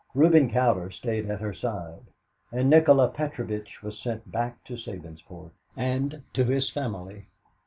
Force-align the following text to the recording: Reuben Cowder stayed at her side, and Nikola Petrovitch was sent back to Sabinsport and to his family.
Reuben 0.15 0.49
Cowder 0.49 0.89
stayed 0.89 1.29
at 1.29 1.41
her 1.41 1.53
side, 1.53 2.07
and 2.51 2.71
Nikola 2.71 3.09
Petrovitch 3.09 3.83
was 3.83 3.99
sent 4.01 4.31
back 4.31 4.63
to 4.63 4.73
Sabinsport 4.73 5.51
and 5.77 6.23
to 6.33 6.43
his 6.43 6.71
family. 6.71 7.27